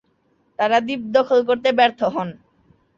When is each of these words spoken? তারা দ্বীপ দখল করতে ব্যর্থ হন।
তারা 0.59 0.77
দ্বীপ 0.85 1.01
দখল 1.17 1.39
করতে 1.49 1.69
ব্যর্থ 1.77 1.99
হন। 2.13 2.29